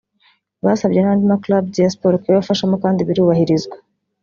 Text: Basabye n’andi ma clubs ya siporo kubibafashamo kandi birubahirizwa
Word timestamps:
Basabye 0.65 0.99
n’andi 1.01 1.25
ma 1.31 1.37
clubs 1.43 1.77
ya 1.81 1.91
siporo 1.93 2.15
kubibafashamo 2.21 2.75
kandi 2.83 3.07
birubahirizwa 3.07 3.77